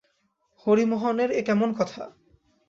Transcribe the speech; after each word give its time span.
হরিমোহনের 0.65 1.29
এ 1.31 1.41
কেমন 1.47 1.69
কথা! 1.73 2.03